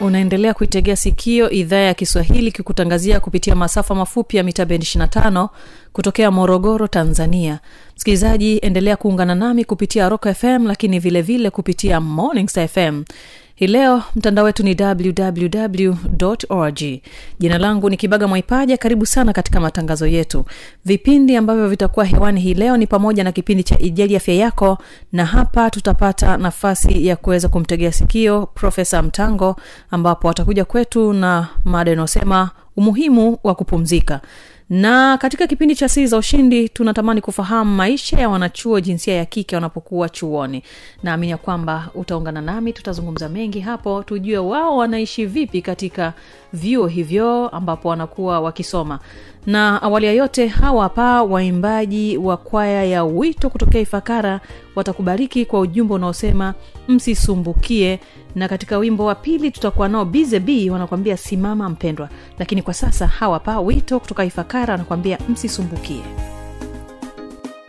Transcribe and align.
unaendelea 0.00 0.54
kuitegea 0.54 0.96
sikio 0.96 1.50
idhaa 1.50 1.76
ya 1.76 1.94
kiswahili 1.94 2.52
kikutangazia 2.52 3.20
kupitia 3.20 3.54
masafa 3.54 3.94
mafupi 3.94 4.36
ya 4.36 4.42
mita 4.42 4.64
bendi 4.64 4.86
25 4.86 5.48
kutokea 5.92 6.30
morogoro 6.30 6.86
tanzania. 6.88 7.60
Msikilizaji 7.96 8.58
endelea 8.62 8.96
kuungana 8.96 9.34
nami 9.34 9.64
kupitia 9.64 10.08
rock 10.08 10.32
fm 10.34 10.66
lakini 10.66 10.98
vilevile 10.98 11.38
vile 11.38 11.50
kupitia 11.50 12.00
morning 12.00 12.48
Star 12.48 12.68
fm 12.68 13.02
hii 13.60 13.66
leo 13.66 14.02
mtandao 14.16 14.44
wetu 14.44 14.62
ni 14.62 14.76
www 14.80 15.94
org. 16.48 16.80
Jina 17.38 17.58
langu 17.58 17.90
ni 17.90 17.96
kibaga 17.96 18.28
mwaipaja. 18.28 18.76
Karibu 18.76 19.06
sana 19.06 19.32
katika 19.32 19.60
matangazo 19.60 20.06
yetu. 20.06 20.44
Vipindi 20.84 21.36
ambavyo 21.36 21.68
vitakuwa 21.68 22.04
hewani 22.04 22.40
hii 22.40 22.54
leo 22.54 22.76
ni 22.76 22.86
pamoja 22.86 23.24
na 23.24 23.32
kipindi 23.32 23.62
cha 23.64 23.78
ijali 23.78 24.16
afya 24.16 24.34
yako 24.34 24.78
na 25.12 25.24
hapa 25.24 25.70
tutapata 25.70 26.36
nafasi 26.36 27.06
ya 27.06 27.16
kuweza 27.16 27.48
kumtegea 27.48 27.92
sikio 27.92 28.46
profesa 28.46 29.02
mtango 29.02 29.56
ambapo 29.90 30.30
atakuja 30.30 30.64
kwetu 30.64 31.12
na 31.12 31.48
mada 31.64 31.92
inayosema 31.92 32.50
umuhimu 32.76 33.38
wa 33.44 33.54
kupumzika 33.54 34.20
na 34.70 35.18
katika 35.18 35.46
kipindi 35.46 35.74
cha 35.74 35.88
siri 35.88 36.06
za 36.06 36.16
ushindi 36.18 36.68
tunatamani 36.68 37.20
kufahamu 37.20 37.74
maisha 37.76 38.20
ya 38.20 38.28
wanachuo 38.28 38.80
jinsia 38.80 39.14
ya 39.14 39.24
kike 39.24 39.54
wanapokuwa 39.54 40.08
chuoni. 40.08 40.62
Naamini 41.02 41.30
ya 41.30 41.36
kwamba 41.36 41.88
utaungana 41.94 42.40
nami 42.40 42.72
tutazungumza 42.72 43.28
mengi 43.28 43.60
hapo 43.60 44.02
tujue 44.02 44.38
wao 44.38 44.76
wanaishi 44.76 45.26
vipi 45.26 45.62
katika 45.62 46.12
vyuo 46.52 46.86
hivyo 46.86 47.48
ambapo 47.48 47.88
wanakuwa 47.88 48.40
wakisoma. 48.40 48.98
Na 49.46 49.82
awali 49.82 50.06
ya 50.06 50.12
yote 50.12 50.46
hawa 50.46 50.82
hapa 50.82 51.22
waimbaji 51.22 52.16
wa 52.18 52.36
kwaya 52.36 52.84
ya 52.84 53.04
wito 53.04 53.50
kutokea 53.50 53.80
ifakara 53.80 54.40
watakubariki 54.74 55.44
kwa 55.46 55.60
ujumbe 55.60 55.94
unaosema 55.94 56.54
msisumbukie. 56.88 58.00
Na 58.34 58.48
katika 58.48 58.78
wimbo 58.78 59.04
wa 59.04 59.14
pili 59.14 59.50
tutakuwa 59.50 59.88
nao 59.88 60.04
bzb 60.04 60.48
wanakuambia 60.70 61.16
simama 61.16 61.68
mpendwa. 61.68 62.08
Lakini 62.38 62.62
kwa 62.62 62.74
sasa 62.74 63.06
hawa 63.06 63.34
hapa 63.34 63.60
wito 63.60 64.00
kutoka 64.00 64.24
ifakara 64.24 64.59
wanakuambia 64.72 65.18
msisumbukie. 65.28 66.02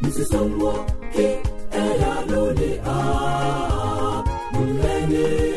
Msisumbuke 0.02 1.40
ela 1.72 2.24
dunia 2.28 2.84
mlenini 4.54 5.51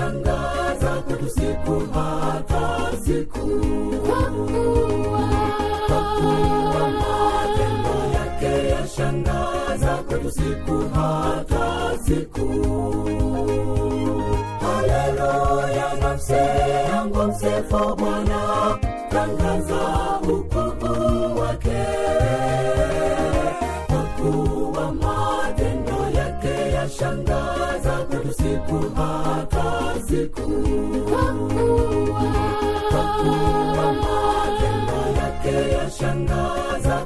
yake 0.00 0.28
yashangaza 0.28 1.02
kwetu 1.06 1.30
siku 1.30 1.82
hata 1.94 2.96
siku. 3.04 3.46
Kwa 5.88 6.00
kuwa 6.16 6.88
matendo 6.90 7.94
yake 8.14 8.68
yashangaza 8.68 9.96
kwetu 10.08 10.30
siku 10.30 10.84
hata 10.94 11.98
siku. 12.06 12.48
Haleluya 14.60 15.94
nafsi 16.02 16.32
yangu 16.32 17.22
msifu 17.22 17.96
bwana. 17.96 18.78
Tangaza 19.10 19.80
ukuu 20.22 20.39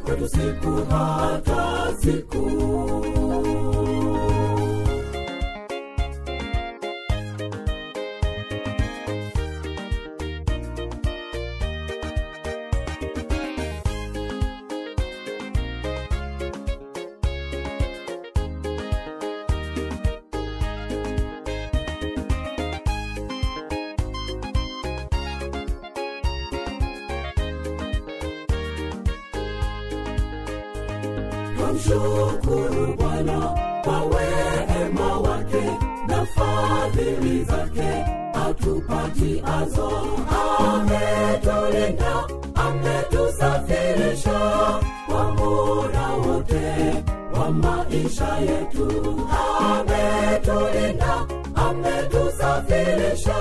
kwetu 0.04 0.28
siku 0.28 0.68
siku 0.68 0.70
hata 0.90 1.92
siku 2.02 2.44
mshukuru 31.74 32.94
bwana 32.98 33.40
kwa 33.84 34.00
wema 34.04 35.18
wake 35.18 35.64
na 36.08 36.26
fadhili 36.26 37.44
zake 37.44 38.04
atupatiazo 38.48 39.92
ametulinda 40.58 42.24
ametusafirisha 42.54 44.40
kwa 45.06 45.24
muda 45.32 46.08
wote 46.10 46.94
wa 47.40 47.50
maisha 47.50 48.36
yetu. 48.38 49.20
Ametulinda 49.60 51.26
ametusafirisha 51.54 53.34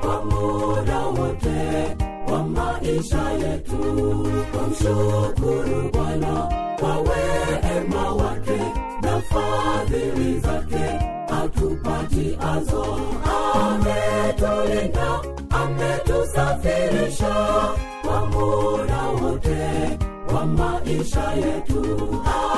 kwa 0.00 0.24
muda 0.24 0.98
wote 1.06 1.96
wa 2.32 2.42
maisha 2.44 3.30
yetu. 3.30 3.76
Kwa 4.52 4.66
mshukuru 4.68 5.90
bwana 5.92 6.48
wake 8.16 8.58
na 9.02 9.20
fadhili 9.20 10.40
zake 10.40 10.98
atupatiazo 11.44 12.98
ametulinda 13.54 15.20
ametusafirisha 15.50 17.34
kwa 18.06 18.26
muda 18.26 19.02
wote 19.22 19.98
wa 20.34 20.46
maisha 20.46 21.32
yetu. 21.32 22.08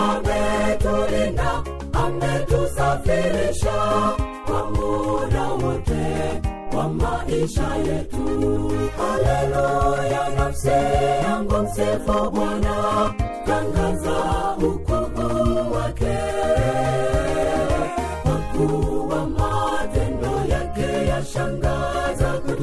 Ametulinda 0.08 1.62
ametusafirisha 1.93 3.72
kwa 4.46 4.70
muda 4.70 5.43
wote 5.49 6.43
wa 6.76 6.88
maisha 6.88 7.75
yetu. 7.76 8.19
Haleluya 8.99 10.28
nafsi 10.37 10.69
yangu 11.25 11.55
msifu 11.58 12.31
bwana 12.31 13.14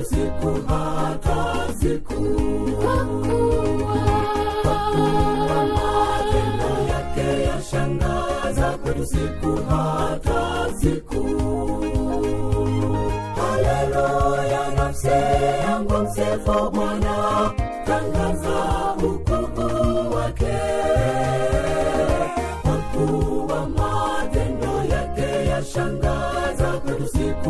kwetu 0.09 1.67
siku. 1.79 2.21
Matendo 5.75 6.71
yake 6.89 7.43
yashangaza 7.47 8.77
kwetu. 8.83 9.05
Siku 9.05 9.59
hata 9.69 10.67
siku. 10.79 11.23
Haleluya 13.41 14.71
nafsi 14.75 15.07
yangu 15.67 15.93
msifu 15.97 16.69
bwana. 16.73 17.51
Tangaza 17.85 18.95
ukuu 19.03 20.15
wake. 20.15 20.57
Kwa 22.63 23.67
matendo 23.69 24.83
yake 24.95 25.49
yashangaza 25.49 26.67
kwetu. 26.85 27.07
Siku 27.07 27.49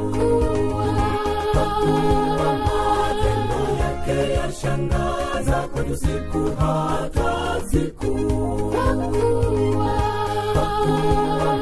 yashangaza 4.41 5.67
kwetu 5.73 5.95
siku 5.97 6.41
hata 6.59 7.61
siku. 7.71 8.11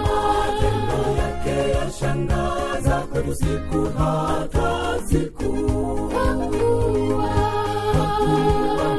Matendo 0.03 0.99
yake 1.21 1.55
yashangaza 1.77 2.95
kwetu 3.11 3.35
siku 3.35 3.79
hata 3.97 4.99
siku. 5.09 5.51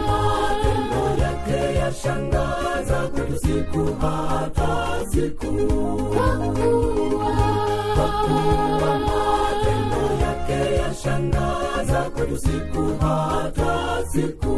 Matendo 0.06 1.22
yake 1.22 1.58
yashangaza 1.78 3.08
kwetu 3.14 3.38
siku 3.38 3.82
hata 4.00 4.70
siku. 5.12 5.52
Kwa 7.96 8.08
kuwa 8.24 8.92
yake 11.10 12.10
kwetu 12.10 12.38
siku 12.38 12.96
hata 13.00 14.06
siku. 14.12 14.56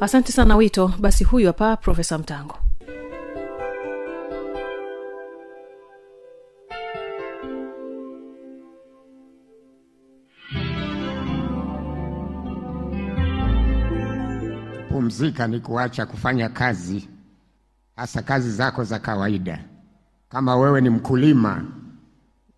Asante 0.00 0.32
sana 0.32 0.56
wito. 0.56 0.92
Basi 0.98 1.24
huyu 1.24 1.46
hapa 1.46 1.76
profesa 1.76 2.18
mtango. 2.18 2.54
Pumzika 14.88 15.46
ni 15.46 15.60
kuacha 15.60 16.06
kufanya 16.06 16.48
kazi, 16.48 17.08
hasa 17.96 18.22
kazi 18.22 18.50
zako 18.52 18.84
za 18.84 18.98
kawaida. 18.98 19.64
Kama 20.28 20.56
wewe 20.56 20.80
ni 20.80 20.90
mkulima, 20.90 21.64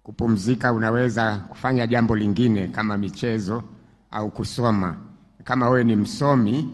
kupumzika 0.03 0.73
unaweza 0.73 1.37
kufanya 1.37 1.87
jambo 1.87 2.17
lingine 2.17 2.69
kama 2.69 2.99
michezo 2.99 3.63
au 4.11 4.31
kusoma. 4.31 4.97
Kama 5.45 5.69
wewe 5.71 5.85
ni 5.85 5.97
msomi 5.97 6.69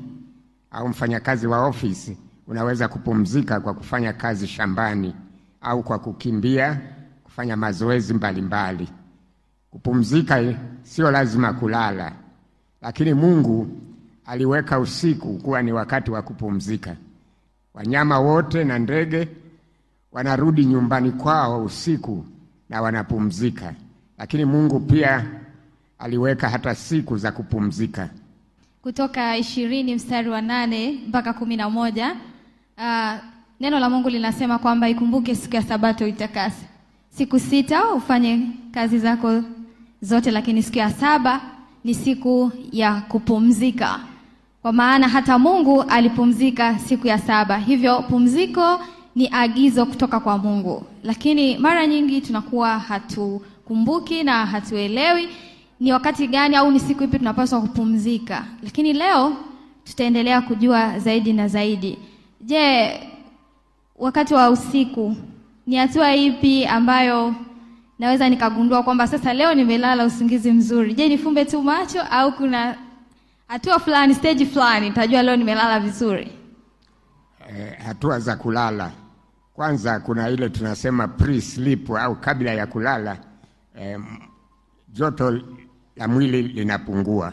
au 0.71 0.89
mfanyakazi 0.89 1.47
wa 1.47 1.67
ofisi, 1.67 2.19
unaweza 2.47 2.89
kupumzika 2.89 3.61
kwa 3.61 3.75
kufanya 3.75 4.13
kazi 4.13 4.47
shambani 4.47 5.15
au 5.61 5.83
kwa 5.83 5.99
kukimbia, 5.99 6.81
kufanya 7.25 7.57
mazoezi 7.57 8.15
mbalimbali. 8.15 8.89
Kupumzika 9.71 10.55
sio 10.83 11.11
lazima 11.11 11.53
kulala, 11.53 12.13
lakini 12.83 13.15
Mungu 13.15 13.69
aliweka 14.27 14.79
usiku 14.79 15.35
kuwa 15.39 15.63
ni 15.63 15.73
wakati 15.73 16.11
wa 16.11 16.23
kupumzika. 16.23 16.97
Wanyama 17.75 18.21
wote 18.21 18.65
na 18.65 18.79
ndege 18.79 19.29
wanarudi 20.17 20.65
nyumbani 20.65 21.11
kwao 21.13 21.65
usiku 21.65 22.25
na 22.69 22.83
wanapumzika, 22.83 23.75
lakini 24.19 24.45
Mungu 24.45 24.81
pia 24.81 25.25
aliweka 25.99 26.49
hata 26.49 26.75
siku 26.75 27.17
za 27.19 27.33
kupumzika. 27.33 28.09
kutoka 28.83 29.37
ishirini 29.37 29.95
mstari 29.95 30.29
wa 30.29 30.41
nane 30.41 30.99
mpaka 31.09 31.33
kumi 31.33 31.57
na 31.57 31.71
moja 31.71 32.17
uh, 32.79 33.13
neno 33.61 33.79
la 33.79 33.91
mungu 33.91 34.09
linasema 34.09 34.59
kwamba 34.59 34.89
ikumbuke 34.89 35.35
siku 35.35 35.57
ya 35.57 35.63
sabato 35.63 36.07
itakase. 36.07 36.67
Siku 37.11 37.39
sita 37.39 37.89
ufanye 37.93 38.49
kazi 38.73 38.99
zako 38.99 39.43
zote 40.03 40.31
lakini 40.31 40.63
siku 40.63 40.79
ya 40.79 40.91
saba 40.91 41.41
ni 41.85 41.95
siku 41.95 42.53
ya 42.73 43.01
kupumzika. 43.01 44.01
Kwa 44.63 44.73
maana 44.73 45.09
hata 45.09 45.39
mungu 45.39 45.83
alipumzika 45.83 46.79
siku 46.79 47.07
ya 47.07 47.19
saba. 47.19 47.59
Hivyo 47.59 48.03
pumziko 48.03 48.81
ni 49.17 49.29
agizo 49.33 49.87
kutoka 49.87 50.21
kwa 50.21 50.39
mungu. 50.39 50.87
Lakini 51.05 51.59
mara 51.59 51.87
nyingi 51.87 52.21
tunakuwa 52.21 52.79
hatukumbuki 52.79 54.23
na 54.23 54.47
hatuelewi 54.47 55.29
ni 55.81 55.93
wakati 55.93 56.27
gani 56.27 56.57
au 56.57 56.71
ni 56.71 56.81
siku 56.81 57.05
ipi 57.05 57.19
tunapaswa 57.19 57.61
kupumzika. 57.61 58.45
Lakini 58.63 58.93
leo 58.93 59.37
tutaendelea 59.85 60.41
kujua 60.41 60.99
zaidi 60.99 61.33
na 61.33 61.49
zaidi. 61.49 61.99
Je 62.41 62.93
wakati 63.99 64.35
wa 64.35 64.51
usiku 64.51 65.17
ni 65.67 65.77
hatua 65.77 66.15
ipi 66.17 66.67
ambayo 66.67 67.35
naweza 67.99 68.29
nikagundua 68.29 68.83
kwamba 68.83 69.07
sasa 69.07 69.35
leo 69.35 69.55
nimelala 69.55 70.05
usingizi 70.05 70.53
mzuri? 70.53 70.95
Je 70.95 71.09
nifumbe 71.09 71.45
tu 71.45 71.63
macho 71.63 72.03
au 72.03 72.33
kuna 72.33 72.77
hatua 73.49 73.79
fulani 73.79 74.15
stage 74.15 74.47
fulani 74.47 74.89
nitajua 74.89 75.23
leo 75.23 75.37
nimelala 75.37 75.81
vizuri? 75.81 76.33
Eh, 77.49 77.79
hatua 77.87 78.21
za 78.21 78.37
kulala. 78.37 78.93
Kwanza 79.57 80.01
kuna 80.01 80.29
ile 80.29 80.49
tunasema 80.49 81.09
pre-sleep 81.09 81.91
au 81.91 82.17
kabla 82.17 82.51
ya 82.53 82.67
kulala 82.67 83.19
eh, 83.75 84.01
joto 84.89 85.41
la 85.97 86.09
mwili 86.09 86.43
linapungua. 86.43 87.33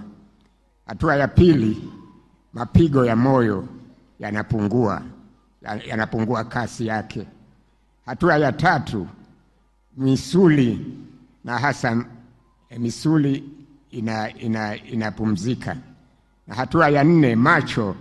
Hatua 0.85 1.15
ya 1.15 1.27
pili, 1.27 1.89
mapigo 2.53 3.05
ya 3.05 3.15
moyo 3.15 3.67
yanapungua, 4.19 5.01
yanapungua 5.87 6.43
kasi 6.43 6.87
yake. 6.87 7.27
Hatua 8.05 8.37
ya 8.37 8.51
tatu, 8.51 9.07
misuli 9.97 10.97
na 11.43 11.59
hasa 11.59 12.05
eh, 12.69 12.79
misuli 12.79 13.49
ina, 13.91 14.33
ina, 14.37 14.75
inapumzika. 14.75 15.77
Na 16.47 16.55
hatua 16.55 16.89
ya 16.89 17.03
nne, 17.03 17.35
macho 17.35 17.95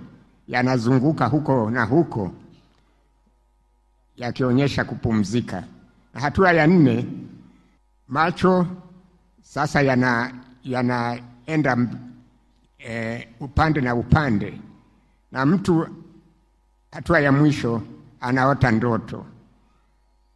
yanazunguka 0.48 1.26
huko 1.26 1.70
na 1.70 1.84
huko 1.84 2.32
yakionyesha 4.16 4.84
kupumzika. 4.84 5.64
Na 6.14 6.20
hatua 6.20 6.52
ya 6.52 6.66
nne, 6.66 7.06
macho 8.08 8.66
sasa 9.42 9.82
yana 9.82 10.34
yanaenda 10.64 11.88
e, 12.78 13.28
upande 13.40 13.80
na 13.80 13.94
upande, 13.94 14.60
na 15.32 15.46
mtu 15.46 15.86
hatua 16.92 17.20
ya 17.20 17.32
mwisho 17.32 17.82
anaota 18.20 18.70
ndoto. 18.70 19.26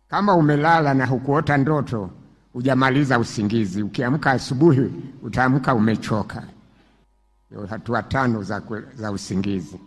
Kama 0.08 0.34
umelala 0.34 0.94
na 0.94 1.06
hukuota 1.06 1.56
ndoto, 1.56 2.10
hujamaliza 2.52 3.18
usingizi. 3.18 3.82
Ukiamka 3.82 4.30
asubuhi, 4.30 4.90
utaamka 5.22 5.74
umechoka. 5.74 6.42
Hatua 7.68 8.02
tano 8.02 8.42
za, 8.42 8.62
za 8.94 9.12
usingizi. 9.12 9.80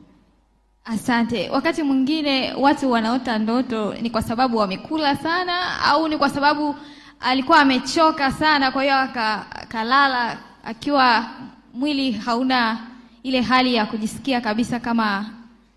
Asante. 0.90 1.50
Wakati 1.50 1.84
mwingine 1.84 2.54
watu 2.54 2.92
wanaota 2.92 3.40
ndoto 3.40 3.94
ni 3.94 4.10
kwa 4.10 4.22
sababu 4.22 4.58
wamekula 4.58 5.16
sana 5.16 5.82
au 5.84 6.08
ni 6.08 6.18
kwa 6.18 6.30
sababu 6.30 6.76
alikuwa 7.20 7.60
amechoka 7.60 8.32
sana, 8.32 8.72
kwa 8.72 8.84
hiyo 8.84 8.96
akalala 8.96 10.38
akiwa 10.64 11.26
mwili 11.74 12.12
hauna 12.12 12.80
ile 13.24 13.42
hali 13.42 13.76
ya 13.76 13.86
kujisikia 13.86 14.42
kabisa 14.42 14.80
kama 14.80 15.30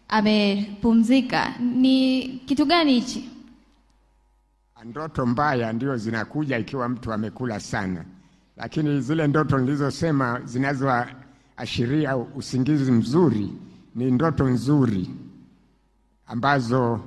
amepumzika. 0.09 1.55
Ni 1.61 2.23
kitu 2.47 2.67
gani 2.67 2.93
hichi? 2.93 3.31
Ndoto 4.85 5.27
mbaya 5.27 5.73
ndio 5.73 5.97
zinakuja 5.97 6.59
ikiwa 6.59 6.89
mtu 6.89 7.13
amekula 7.13 7.61
sana, 7.61 8.05
lakini 8.57 9.01
zile 9.01 9.27
ndoto 9.27 9.59
nilizosema 9.59 10.41
zinazoashiria 10.45 12.17
usingizi 12.17 12.93
mzuri 12.93 13.53
ni 13.95 14.11
ndoto 14.11 14.49
nzuri 14.49 15.11
ambazo 16.27 17.01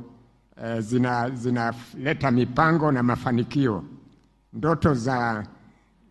eh, 0.63 0.79
zina 0.79 1.29
zinaleta 1.29 2.31
mipango 2.31 2.91
na 2.91 3.03
mafanikio, 3.03 3.83
ndoto 4.53 4.93
za 4.93 5.45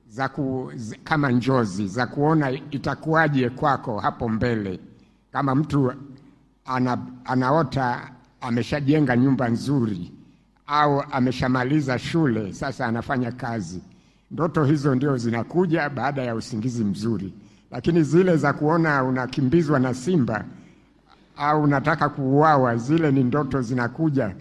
za 0.08 0.28
ku, 0.28 0.72
zi, 0.74 0.96
kama 1.04 1.30
njozi 1.30 1.88
za 1.88 2.06
kuona 2.06 2.50
itakuwaje 2.50 3.50
kwako 3.50 3.98
hapo 3.98 4.28
mbele, 4.28 4.80
kama 5.32 5.54
mtu 5.54 5.92
ana, 6.64 6.98
anaota 7.24 8.10
ameshajenga 8.40 9.16
nyumba 9.16 9.48
nzuri 9.48 10.12
au 10.66 11.00
ameshamaliza 11.10 11.98
shule, 11.98 12.52
sasa 12.52 12.86
anafanya 12.86 13.32
kazi. 13.32 13.80
Ndoto 14.30 14.64
hizo 14.64 14.94
ndio 14.94 15.16
zinakuja 15.16 15.88
baada 15.90 16.22
ya 16.22 16.34
usingizi 16.34 16.84
mzuri, 16.84 17.34
lakini 17.70 18.02
zile 18.02 18.36
za 18.36 18.52
kuona 18.52 19.04
unakimbizwa 19.04 19.78
na 19.80 19.94
simba 19.94 20.44
au 21.36 21.62
unataka 21.62 22.08
kuuawa, 22.08 22.76
zile 22.76 23.10
ni 23.12 23.24
ndoto 23.24 23.62
zinakuja 23.62 24.34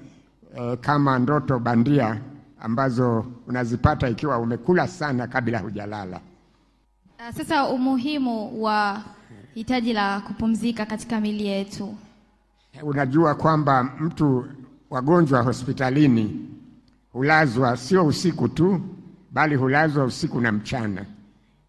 e, 0.58 0.76
kama 0.78 1.20
ndoto 1.20 1.60
bandia 1.60 2.22
ambazo 2.60 3.26
unazipata 3.48 4.10
ikiwa 4.10 4.38
umekula 4.40 4.88
sana 4.88 5.28
kabla 5.28 5.60
hujalala. 5.60 6.20
Ah, 7.18 7.34
Sasa 7.34 7.70
umuhimu 7.70 8.64
wa 8.64 9.02
hitaji 9.54 9.94
la 9.94 10.20
kupumzika 10.20 10.86
katika 10.86 11.20
mili 11.20 11.46
yetu. 11.46 11.96
Unajua 12.84 13.36
kwamba 13.36 13.84
mtu 13.84 14.46
wagonjwa 14.90 15.42
hospitalini 15.42 16.50
hulazwa 17.12 17.78
sio 17.78 18.06
usiku 18.06 18.48
tu, 18.50 18.82
bali 19.32 19.56
hulazwa 19.56 20.04
usiku 20.06 20.42
na 20.42 20.52
mchana. 20.52 21.06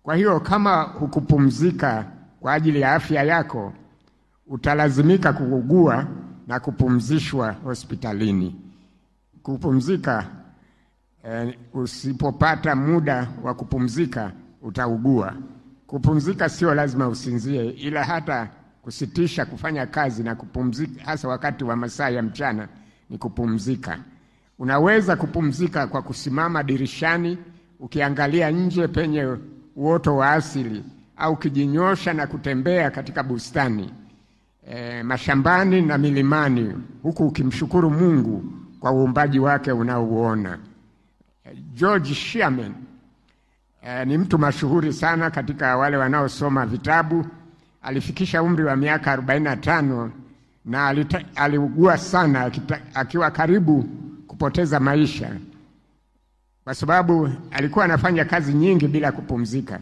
Kwa 0.02 0.16
hiyo 0.16 0.40
kama 0.40 0.82
hukupumzika 0.82 2.04
kwa 2.40 2.52
ajili 2.52 2.80
ya 2.80 2.94
afya 2.94 3.22
yako, 3.22 3.72
utalazimika 4.46 5.32
kuugua 5.32 6.06
na 6.46 6.60
kupumzishwa 6.60 7.52
hospitalini. 7.52 8.56
Kupumzika 9.42 10.26
eh, 11.24 11.58
usipopata 11.74 12.76
muda 12.76 13.28
wa 13.42 13.54
kupumzika 13.54 14.32
utaugua. 14.62 15.34
Kupumzika 15.86 16.48
sio 16.48 16.74
lazima 16.74 17.08
usinzie, 17.08 17.64
ila 17.70 18.04
hata 18.04 18.48
kusitisha 18.82 19.44
kufanya 19.46 19.86
kazi 19.86 20.22
na 20.22 20.34
kupumzika, 20.34 21.04
hasa 21.04 21.28
wakati 21.28 21.64
wa 21.64 21.76
masaa 21.76 22.08
ya 22.08 22.22
mchana, 22.22 22.68
ni 23.10 23.18
kupumzika. 23.18 23.98
Unaweza 24.58 25.16
kupumzika 25.16 25.86
kwa 25.86 26.02
kusimama 26.02 26.62
dirishani 26.62 27.38
ukiangalia 27.80 28.50
nje 28.50 28.88
penye 28.88 29.36
uoto 29.76 30.16
wa 30.16 30.30
asili, 30.32 30.84
au 31.16 31.32
ukijinyosha 31.32 32.12
na 32.12 32.26
kutembea 32.26 32.90
katika 32.90 33.22
bustani 33.22 33.90
e, 34.70 35.02
mashambani 35.02 35.82
na 35.82 35.98
milimani, 35.98 36.74
huku 37.02 37.26
ukimshukuru 37.26 37.90
Mungu 37.90 38.44
kwa 38.80 38.92
uumbaji 38.92 39.38
wake 39.38 39.72
unaouona. 39.72 40.58
George 41.74 42.14
Sherman 42.14 42.72
e, 43.82 44.04
ni 44.04 44.18
mtu 44.18 44.38
mashuhuri 44.38 44.92
sana 44.92 45.30
katika 45.30 45.76
wale 45.76 45.96
wanaosoma 45.96 46.66
vitabu. 46.66 47.26
Alifikisha 47.82 48.42
umri 48.42 48.64
wa 48.64 48.76
miaka 48.76 49.16
45 49.16 50.08
na 50.64 50.86
alita, 50.86 51.24
aliugua 51.36 51.98
sana 51.98 52.40
akita, 52.40 52.80
akiwa 52.94 53.30
karibu 53.30 53.82
kupoteza 54.26 54.80
maisha 54.80 55.30
kwa 56.64 56.74
sababu 56.74 57.30
alikuwa 57.50 57.84
anafanya 57.84 58.24
kazi 58.24 58.52
nyingi 58.54 58.88
bila 58.88 59.12
kupumzika. 59.12 59.80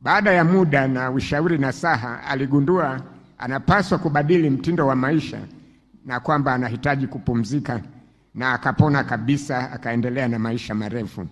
Baada 0.00 0.32
ya 0.32 0.44
muda 0.44 0.88
na 0.88 1.10
ushauri 1.10 1.58
na 1.58 1.72
saha, 1.72 2.22
aligundua 2.24 3.00
anapaswa 3.38 3.98
kubadili 3.98 4.50
mtindo 4.50 4.86
wa 4.86 4.96
maisha 4.96 5.38
na 6.06 6.20
kwamba 6.20 6.54
anahitaji 6.54 7.06
kupumzika, 7.06 7.80
na 8.34 8.52
akapona 8.52 9.04
kabisa, 9.04 9.72
akaendelea 9.72 10.28
na 10.28 10.38
maisha 10.38 10.74
marefu. 10.74 11.26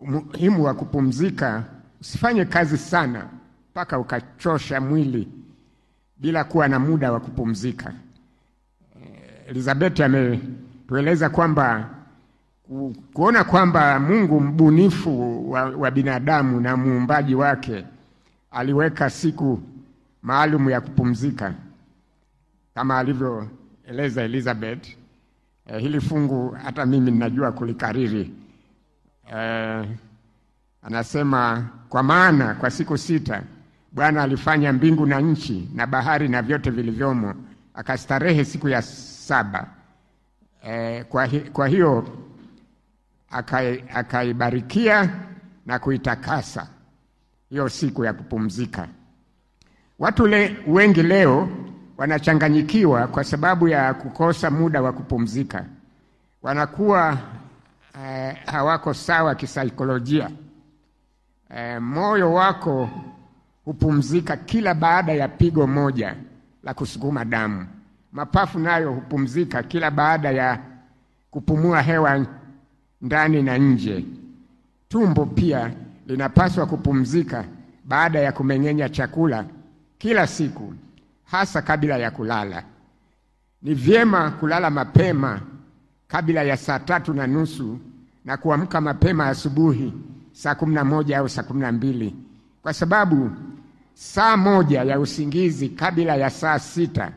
Umuhimu 0.00 0.64
wa 0.64 0.74
kupumzika, 0.74 1.64
usifanye 2.00 2.44
kazi 2.44 2.78
sana 2.78 3.26
mpaka 3.70 3.98
ukachosha 3.98 4.80
mwili 4.80 5.28
bila 6.18 6.44
kuwa 6.44 6.68
na 6.68 6.78
muda 6.78 7.12
wa 7.12 7.20
kupumzika. 7.20 7.92
Elizabeth 9.48 10.00
ametueleza 10.00 11.30
kwamba 11.30 11.90
kuona 13.12 13.44
kwamba 13.44 14.00
Mungu 14.00 14.40
mbunifu 14.40 15.50
wa, 15.50 15.64
wa 15.64 15.90
binadamu 15.90 16.60
na 16.60 16.76
muumbaji 16.76 17.34
wake 17.34 17.84
aliweka 18.50 19.10
siku 19.10 19.60
maalum 20.30 20.70
ya 20.70 20.80
kupumzika 20.80 21.54
kama 22.74 22.98
alivyoeleza 22.98 24.22
Elizabeth. 24.22 24.88
Eh, 25.66 25.80
hili 25.80 26.00
fungu 26.00 26.50
hata 26.50 26.86
mimi 26.86 27.10
ninajua 27.10 27.52
kulikariri. 27.52 28.32
Eh, 29.36 29.88
anasema 30.82 31.68
kwa 31.88 32.02
maana 32.02 32.54
kwa 32.54 32.70
siku 32.70 32.98
sita 32.98 33.42
Bwana 33.92 34.22
alifanya 34.22 34.72
mbingu 34.72 35.06
na 35.06 35.20
nchi 35.20 35.68
na 35.74 35.86
bahari 35.86 36.28
na 36.28 36.42
vyote 36.42 36.70
vilivyomo, 36.70 37.34
akastarehe 37.74 38.44
siku 38.44 38.68
ya 38.68 38.82
saba. 38.82 39.66
Eh, 40.62 41.04
kwa, 41.04 41.26
hi, 41.26 41.40
kwa 41.40 41.68
hiyo 41.68 42.08
akai- 43.30 43.84
akaibarikia 43.94 45.10
na 45.66 45.78
kuitakasa 45.78 46.68
hiyo 47.50 47.68
siku 47.68 48.04
ya 48.04 48.12
kupumzika. 48.12 48.88
Watu 49.98 50.26
le, 50.26 50.56
wengi 50.66 51.02
leo 51.02 51.48
wanachanganyikiwa 51.96 53.06
kwa 53.06 53.24
sababu 53.24 53.68
ya 53.68 53.94
kukosa 53.94 54.50
muda 54.50 54.82
wa 54.82 54.92
kupumzika. 54.92 55.64
Wanakuwa 56.42 57.18
eh, 58.04 58.36
hawako 58.46 58.94
sawa 58.94 59.34
kisaikolojia. 59.34 60.30
Eh, 61.56 61.82
moyo 61.82 62.32
wako 62.34 62.90
hupumzika 63.64 64.36
kila 64.36 64.74
baada 64.74 65.12
ya 65.12 65.28
pigo 65.28 65.66
moja 65.66 66.16
la 66.62 66.74
kusukuma 66.74 67.24
damu. 67.24 67.66
Mapafu 68.12 68.58
nayo 68.58 68.92
hupumzika 68.92 69.62
kila 69.62 69.90
baada 69.90 70.30
ya 70.30 70.58
kupumua 71.30 71.82
hewa 71.82 72.26
ndani 73.02 73.42
na 73.42 73.58
nje. 73.58 74.04
Tumbo 74.88 75.26
pia 75.26 75.70
linapaswa 76.06 76.66
kupumzika 76.66 77.44
baada 77.84 78.18
ya 78.20 78.32
kumeng'enya 78.32 78.88
chakula 78.88 79.44
kila 79.98 80.26
siku, 80.26 80.74
hasa 81.24 81.62
kabla 81.62 81.96
ya 81.98 82.10
kulala. 82.10 82.62
Ni 83.62 83.74
vyema 83.74 84.30
kulala 84.30 84.70
mapema 84.70 85.40
kabla 86.08 86.42
ya 86.42 86.56
saa 86.56 86.78
tatu 86.78 87.14
na 87.14 87.26
nusu 87.26 87.78
na 88.24 88.36
kuamka 88.36 88.80
mapema 88.80 89.26
asubuhi 89.26 89.92
saa 90.32 90.54
kumi 90.54 90.74
na 90.74 90.84
moja 90.84 91.18
au 91.18 91.28
saa 91.28 91.42
kumi 91.42 91.60
na 91.60 91.72
mbili 91.72 92.16
kwa 92.62 92.72
sababu 92.72 93.30
saa 93.94 94.36
moja 94.36 94.82
ya 94.82 95.00
usingizi 95.00 95.68
kabla 95.68 96.16
ya 96.16 96.30
saa 96.30 96.58
sita 96.58 97.12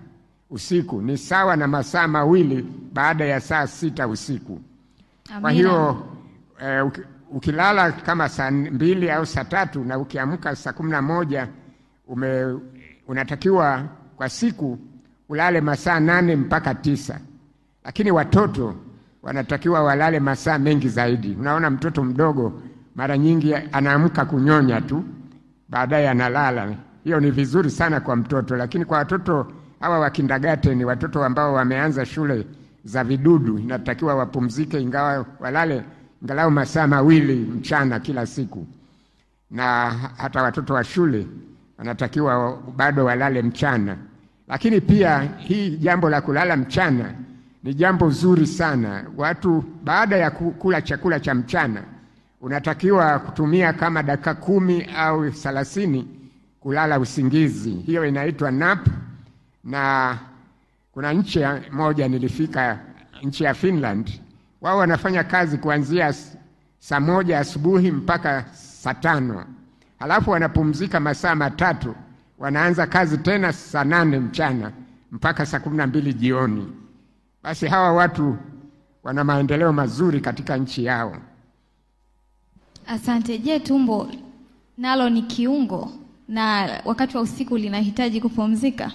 usiku 0.50 1.02
ni 1.02 1.18
sawa 1.18 1.56
na 1.56 1.68
masaa 1.68 2.08
mawili 2.08 2.66
baada 2.94 3.26
ya 3.26 3.40
saa 3.40 3.68
sita 3.68 4.08
usiku. 4.08 4.60
Kwa 5.42 5.52
hiyo 5.52 6.08
eh, 6.62 6.92
ukilala 7.32 7.92
kama 7.92 8.30
saa 8.30 8.52
mbili 8.52 9.12
au 9.12 9.26
saa 9.26 9.44
tatu 9.44 9.84
na 9.84 9.98
ukiamka 9.98 10.56
saa 10.56 10.74
kumi 10.74 10.92
na 10.92 11.02
moja 11.02 11.48
ume, 12.10 12.58
unatakiwa 13.08 13.84
kwa 14.18 14.30
siku 14.30 14.80
ulale 15.30 15.62
masaa 15.62 16.00
nane 16.00 16.36
mpaka 16.36 16.76
tisa, 16.76 17.20
lakini 17.84 18.12
watoto 18.12 18.76
wanatakiwa 19.24 19.84
walale 19.84 20.20
masaa 20.20 20.60
mengi 20.60 20.90
zaidi. 20.90 21.36
Unaona, 21.40 21.70
mtoto 21.70 22.04
mdogo 22.04 22.62
mara 22.96 23.18
nyingi 23.18 23.54
anaamka 23.56 24.26
kunyonya 24.26 24.82
tu, 24.82 25.04
baadaye 25.70 26.10
analala. 26.10 26.76
Hiyo 27.04 27.20
ni 27.20 27.32
vizuri 27.32 27.70
sana 27.70 28.00
kwa 28.00 28.16
mtoto, 28.16 28.56
lakini 28.56 28.86
kwa 28.86 28.98
watoto 28.98 29.48
hawa 29.80 30.00
wa 30.00 30.10
kindergarten, 30.10 30.84
watoto 30.84 31.24
ambao 31.24 31.54
wameanza 31.54 32.06
shule 32.06 32.46
za 32.84 33.04
vidudu, 33.04 33.58
inatakiwa 33.60 34.16
wapumzike, 34.16 34.82
ingawa 34.82 35.26
walale 35.40 35.84
angalau 36.24 36.52
masaa 36.52 36.88
mawili 36.88 37.36
mchana 37.36 38.00
kila 38.00 38.26
siku, 38.26 38.68
na 39.52 39.90
hata 40.18 40.44
watoto 40.44 40.74
wa 40.74 40.84
shule 40.84 41.28
wanatakiwa 41.80 42.58
bado 42.78 43.06
walale 43.06 43.42
mchana. 43.42 43.98
Lakini 44.48 44.82
pia 44.82 45.30
hii 45.38 45.70
jambo 45.78 46.10
la 46.10 46.22
kulala 46.22 46.58
mchana 46.58 47.14
ni 47.64 47.74
jambo 47.74 48.10
zuri 48.10 48.48
sana. 48.48 49.06
Watu 49.18 49.64
baada 49.84 50.18
ya 50.18 50.32
kula 50.32 50.82
chakula 50.82 51.20
cha 51.20 51.34
mchana 51.36 51.84
unatakiwa 52.42 53.20
kutumia 53.20 53.74
kama 53.74 54.04
dakika 54.04 54.34
kumi 54.34 54.88
au 54.98 55.30
thelathini 55.32 56.08
kulala 56.60 57.00
usingizi. 57.00 57.72
Hiyo 57.72 58.06
inaitwa 58.06 58.52
nap, 58.52 58.88
na 59.64 60.18
kuna 60.92 61.14
nchi 61.14 61.40
moja 61.72 62.08
nilifika, 62.08 62.80
nchi 63.24 63.44
ya 63.44 63.54
Finland, 63.54 64.22
wao 64.62 64.78
wanafanya 64.78 65.24
kazi 65.24 65.58
kuanzia 65.58 66.14
saa 66.80 67.00
moja 67.00 67.40
asubuhi 67.40 67.92
mpaka 67.92 68.46
saa 68.54 68.94
tano 68.94 69.46
halafu 70.00 70.32
wanapumzika 70.32 71.00
masaa 71.00 71.36
matatu, 71.36 71.96
wanaanza 72.40 72.88
kazi 72.88 73.18
tena 73.18 73.54
saa 73.54 73.84
nane 73.84 74.20
mchana 74.20 74.72
mpaka 75.12 75.46
saa 75.46 75.60
kumi 75.60 75.78
na 75.78 75.88
mbili 75.88 76.14
jioni. 76.14 76.68
Basi 77.44 77.68
hawa 77.68 77.94
watu 77.94 78.38
wana 79.04 79.24
maendeleo 79.24 79.74
mazuri 79.74 80.22
katika 80.22 80.58
nchi 80.58 80.86
yao. 80.86 81.18
Asante. 82.88 83.38
Je, 83.38 83.60
tumbo 83.60 84.10
nalo 84.78 85.10
ni 85.10 85.22
kiungo 85.22 85.92
na 86.28 86.70
wakati 86.86 87.18
wa 87.18 87.24
usiku 87.24 87.58
linahitaji 87.58 88.22
kupumzika? 88.22 88.92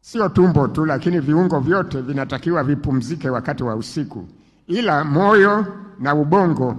Sio 0.00 0.28
tumbo 0.28 0.68
tu, 0.68 0.84
lakini 0.86 1.20
viungo 1.20 1.60
vyote 1.60 2.00
vinatakiwa 2.00 2.64
vipumzike 2.64 3.30
wakati 3.30 3.62
wa 3.62 3.76
usiku, 3.76 4.28
ila 4.66 5.04
moyo 5.04 5.66
na 5.98 6.14
ubongo 6.14 6.76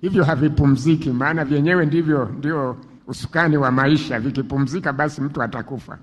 hivyo 0.00 0.24
havipumziki, 0.24 1.10
maana 1.10 1.44
vyenyewe 1.44 1.86
ndivyo 1.86 2.24
ndio 2.38 2.76
usukani 3.06 3.56
wa 3.56 3.70
maisha. 3.70 4.20
Vikipumzika 4.20 4.92
basi 4.92 5.20
mtu 5.20 5.42
atakufa. 5.42 5.98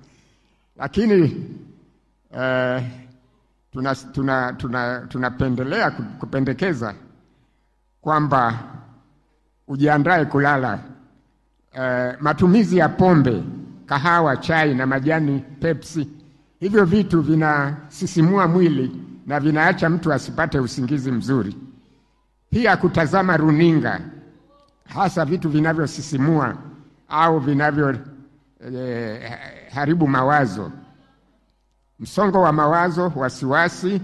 Lakini 0.76 1.46
eh, 2.38 2.82
tuna, 3.72 3.94
tuna, 3.94 4.52
tuna, 4.52 5.00
tunapendelea 5.00 5.90
kupendekeza 5.90 6.94
kwamba 8.00 8.58
ujiandae 9.68 10.24
kulala. 10.24 10.78
Eh, 11.72 12.14
matumizi 12.20 12.76
ya 12.78 12.88
pombe, 12.88 13.42
kahawa, 13.86 14.36
chai 14.36 14.74
na 14.74 14.86
majani, 14.86 15.42
Pepsi, 15.60 16.08
hivyo 16.60 16.84
vitu 16.84 17.20
vinasisimua 17.22 18.48
mwili 18.48 19.02
na 19.26 19.40
vinaacha 19.40 19.90
mtu 19.90 20.12
asipate 20.12 20.58
usingizi 20.58 21.12
mzuri. 21.12 21.56
Pia 22.50 22.76
kutazama 22.76 23.36
runinga, 23.36 24.00
hasa 24.84 25.24
vitu 25.24 25.48
vinavyosisimua 25.48 26.56
au 27.08 27.38
vinavyo 27.38 27.96
eh, 28.74 29.32
haribu 29.74 30.08
mawazo, 30.08 30.72
msongo 32.00 32.40
wa 32.42 32.52
mawazo, 32.52 33.12
wasiwasi 33.16 34.00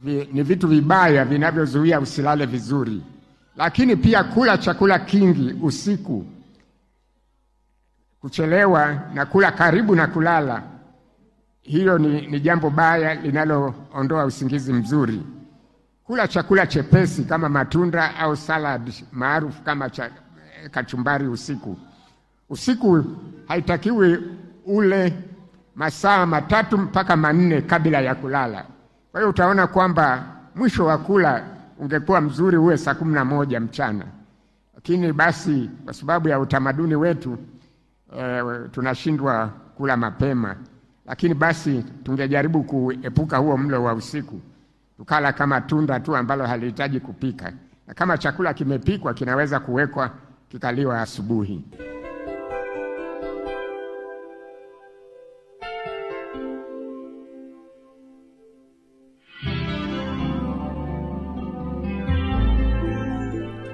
vi, 0.00 0.28
ni 0.32 0.42
vitu 0.42 0.68
vibaya 0.68 1.24
vinavyozuia 1.24 2.00
usilale 2.00 2.46
vizuri. 2.46 3.02
Lakini 3.56 3.96
pia 3.96 4.24
kula 4.24 4.58
chakula 4.58 4.98
kingi 4.98 5.52
usiku, 5.62 6.26
kuchelewa 8.20 8.94
na 9.14 9.26
kula 9.26 9.52
karibu 9.52 9.94
na 9.94 10.06
kulala, 10.06 10.62
hiyo 11.62 11.98
ni, 11.98 12.26
ni 12.26 12.40
jambo 12.40 12.70
baya 12.70 13.14
linaloondoa 13.14 14.24
usingizi 14.24 14.72
mzuri. 14.72 15.22
Kula 16.06 16.28
chakula 16.28 16.66
chepesi 16.66 17.24
kama 17.24 17.48
matunda 17.48 18.16
au 18.16 18.36
salad 18.36 18.92
maarufu 19.12 19.62
kama 19.62 19.90
cha, 19.90 20.10
kachumbari 20.70 21.26
usiku. 21.28 21.76
Usiku 22.50 23.04
haitakiwi 23.48 24.18
ule 24.66 25.12
masaa 25.74 26.26
matatu 26.26 26.78
mpaka 26.78 27.16
manne 27.16 27.60
kabla 27.62 28.00
ya 28.00 28.14
kulala. 28.14 28.64
Kwa 29.12 29.20
hiyo 29.20 29.30
utaona 29.30 29.66
kwamba 29.66 30.24
mwisho 30.54 30.84
wa 30.86 30.98
kula 30.98 31.44
ungekuwa 31.78 32.20
mzuri 32.20 32.56
uwe 32.56 32.76
saa 32.78 32.94
kumi 32.94 33.14
na 33.14 33.24
moja 33.24 33.60
mchana, 33.60 34.04
lakini 34.74 35.12
basi 35.12 35.70
kwa 35.84 35.94
sababu 35.94 36.28
ya 36.28 36.40
utamaduni 36.40 36.94
wetu 36.96 37.38
e, 38.18 38.42
tunashindwa 38.72 39.50
kula 39.76 39.96
mapema, 39.96 40.56
lakini 41.06 41.34
basi 41.34 41.84
tungejaribu 42.04 42.62
kuepuka 42.64 43.36
huo 43.36 43.56
mlo 43.56 43.82
wa 43.84 43.94
usiku, 43.94 44.40
tukala 44.96 45.32
kama 45.32 45.60
tunda 45.60 46.00
tu 46.00 46.16
ambalo 46.16 46.46
halihitaji 46.46 47.00
kupika, 47.00 47.52
na 47.86 47.94
kama 47.94 48.18
chakula 48.18 48.54
kimepikwa 48.54 49.14
kinaweza 49.14 49.60
kuwekwa 49.60 50.10
kikaliwa 50.48 51.00
asubuhi. 51.02 51.64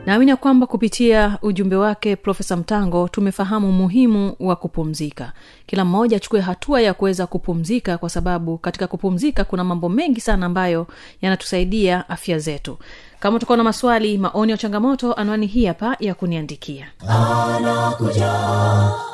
Naamini 0.07 0.31
ya 0.31 0.37
kwamba 0.37 0.67
kupitia 0.67 1.39
ujumbe 1.43 1.77
wake 1.77 2.17
profesa 2.17 2.57
mtango 2.57 3.09
tumefahamu 3.09 3.69
umuhimu 3.69 4.37
wa 4.41 4.57
kupumzika. 4.57 5.33
Kila 5.67 5.85
mmoja 5.85 6.17
achukue 6.17 6.41
hatua 6.41 6.81
ya 6.81 6.95
kuweza 6.95 7.27
kupumzika 7.27 7.99
kwa 7.99 8.11
sababu 8.11 8.59
katika 8.59 8.87
kupumzika 8.87 9.45
kuna 9.45 9.65
mambo 9.65 9.89
mengi 9.89 10.21
sana 10.21 10.47
ambayo 10.47 10.87
yanatusaidia 11.23 12.09
afya 12.09 12.39
zetu. 12.39 12.79
Kama 13.21 13.37
utakuwa 13.37 13.59
na 13.59 13.65
maswali 13.65 14.19
maoni 14.19 14.53
ya 14.53 14.59
changamoto 14.59 15.13
anwani 15.15 15.47
hii 15.47 15.67
hapa 15.67 15.97
ya 16.01 16.15
kuniandikia. 16.15 16.87
Anakuja 17.09 18.33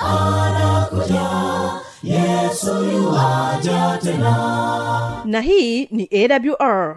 anakuja 0.01 1.29
yesu 2.03 3.15
tena. 4.03 5.23
Na 5.25 5.41
hii 5.41 5.87
ni 5.87 6.09
awr 6.13 6.97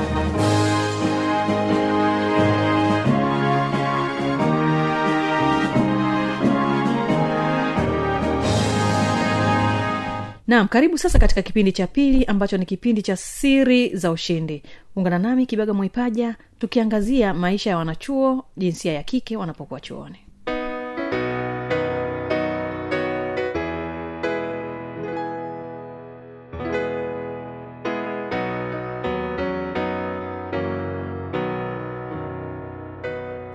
naam 10.51 10.67
karibu 10.67 10.97
sasa 10.97 11.19
katika 11.19 11.41
kipindi 11.41 11.71
cha 11.71 11.87
pili 11.87 12.25
ambacho 12.25 12.57
ni 12.57 12.65
kipindi 12.65 13.01
cha 13.01 13.15
siri 13.17 13.95
za 13.95 14.11
ushindi. 14.11 14.63
Ungana 14.95 15.19
nami 15.19 15.45
kibaga 15.45 15.73
mwaipaja 15.73 16.35
tukiangazia 16.59 17.33
maisha 17.33 17.69
ya 17.69 17.77
wanachuo 17.77 18.45
jinsia 18.57 18.93
ya 18.93 19.03
kike 19.03 19.37
wanapokuwa 19.37 19.79
chuoni. 19.79 20.17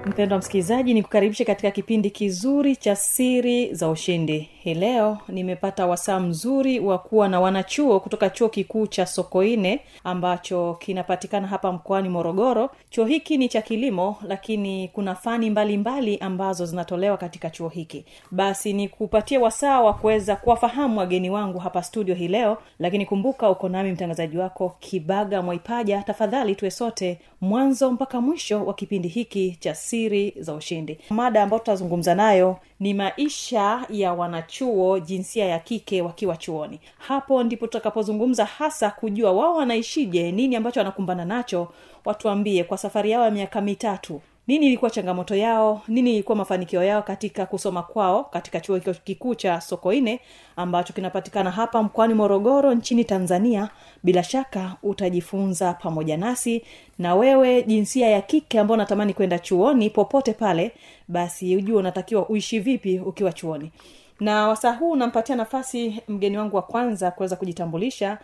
Mpendwa 0.07 0.39
msikilizaji 0.39 0.95
ni 0.95 1.03
kukaribisha 1.03 1.45
katika 1.45 1.71
kipindi 1.71 2.11
kizuri 2.11 2.77
cha 2.77 2.97
siri 2.97 3.75
za 3.75 3.89
ushindi 3.89 4.51
hii 4.67 4.75
leo 4.75 5.19
nimepata 5.29 5.87
wasaa 5.87 6.21
mzuri 6.21 6.81
wa 6.81 6.99
kuwa 6.99 7.29
na 7.29 7.41
wanachuo 7.41 8.01
kutoka 8.01 8.31
chuo 8.31 8.49
kikuu 8.49 8.87
cha 8.87 9.07
sokoine 9.07 9.81
ambacho 10.05 10.77
kinapatikana 10.81 11.47
hapa 11.49 11.73
mkoani 11.73 12.09
morogoro. 12.09 12.71
Chuo 12.91 13.05
hiki 13.05 13.37
ni 13.39 13.49
cha 13.49 13.63
kilimo 13.63 14.17
lakini 14.23 14.89
kuna 14.89 15.15
fani 15.15 15.51
mbalimbali 15.51 15.97
mbali 16.17 16.19
ambazo 16.19 16.67
zinatolewa 16.67 17.17
katika 17.17 17.51
chuo 17.51 17.69
hiki. 17.69 18.05
Basi 18.31 18.73
ni 18.73 18.89
kupatia 18.89 19.41
wasaa 19.41 19.81
wa 19.81 19.95
kuweza 19.95 20.37
kuwafahamu 20.37 20.99
wageni 20.99 21.31
wangu 21.31 21.59
hapa 21.59 21.83
studio 21.83 22.15
hii 22.15 22.29
leo 22.29 22.59
lakini 22.79 23.07
kumbuka 23.07 23.51
uko 23.51 23.69
nami 23.69 23.93
mtangazaji 23.93 24.39
wako 24.39 24.77
kibaga 24.81 25.43
mwaipaja. 25.43 26.03
Tafadhali 26.03 26.55
tuwe 26.55 26.71
sote 26.71 27.19
mwanzo 27.41 27.91
mpaka 27.91 28.21
mwisho 28.21 28.65
wa 28.65 28.75
kipindi 28.75 29.09
hiki 29.09 29.57
cha 29.61 29.75
siri 29.75 30.35
za 30.39 30.55
ushindi. 30.55 30.99
Mada 31.11 31.43
ambayo 31.43 31.59
tutazungumza 31.59 32.15
nayo 32.15 32.57
ni 32.81 32.95
maisha 32.95 33.87
ya 33.91 34.13
wanachuo 34.13 34.99
jinsia 35.01 35.47
ya 35.47 35.59
kike 35.59 36.03
wakiwa 36.03 36.37
chuoni. 36.37 36.81
Hapo 36.99 37.43
ndipo 37.43 37.67
tutakapozungumza 37.67 38.45
hasa 38.45 38.91
kujua 38.91 39.33
wao 39.33 39.55
wanaishije 39.57 40.33
nini 40.33 40.57
ambacho 40.57 40.81
wanakumbana 40.81 41.25
nacho. 41.25 41.69
Watuambie 42.05 42.65
kwa 42.65 42.79
safari 42.79 43.11
yao 43.11 43.25
ya 43.25 43.31
miaka 43.31 43.61
mitatu 43.61 44.21
nini 44.47 44.67
ilikuwa 44.67 44.91
changamoto 44.91 45.35
yao? 45.35 45.83
Nini 45.89 46.13
ilikuwa 46.15 46.37
mafanikio 46.37 46.83
yao 46.85 47.03
katika 47.03 47.47
kusoma 47.47 47.83
kwao 47.83 48.25
katika 48.25 48.61
chuo 48.61 48.81
kikuu 48.81 49.35
cha 49.35 49.61
sokoine 49.61 50.21
ambacho 50.57 50.93
kinapatikana 50.93 51.51
hapa 51.51 51.83
mkoani 51.83 52.15
morogoro 52.15 52.75
nchini 52.75 53.05
tanzania? 53.05 53.69
Bila 54.03 54.23
shaka 54.23 54.77
utajifunza 54.83 55.73
pamoja 55.75 56.17
nasi. 56.17 56.63
Na 56.99 57.15
wewe 57.15 57.63
jinsia 57.63 58.09
ya 58.11 58.21
kike 58.23 58.61
ambao 58.61 58.75
unatamani 58.75 59.15
kwenda 59.15 59.39
chuoni 59.39 59.91
popote 59.91 60.33
pale 60.33 60.73
basi 61.09 61.57
ujue 61.57 61.77
unatakiwa 61.77 62.29
uishi 62.29 62.59
vipi 62.59 62.99
ukiwa 62.99 63.33
chuoni. 63.33 63.73
Na 64.21 64.49
wasaa 64.49 64.73
huu 64.73 64.91
unampatia 64.91 65.37
nafasi 65.37 66.01
mgeni 66.09 66.39
wangu 66.39 66.57
wa 66.57 66.63
kwanza 66.63 67.11
kuweza 67.11 67.37
kujitambulisha 67.37 68.19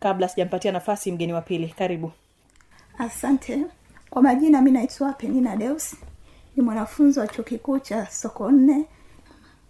kabla 0.00 0.28
sijampatia 0.28 0.72
nafasi 0.72 1.12
mgeni 1.12 1.32
wa 1.32 1.40
pili. 1.40 1.68
Karibu. 1.68 2.12
Asante 2.98 3.64
kwa 4.10 4.22
majina 4.22 4.62
mi 4.62 4.70
naitwa 4.70 5.12
penina 5.12 5.56
deus 5.56 5.96
ni 6.56 6.62
mwanafunzi 6.62 7.20
wa 7.20 7.28
chuo 7.28 7.44
kikuu 7.44 7.78
cha 7.78 8.06
soko 8.06 8.50
nne. 8.50 8.84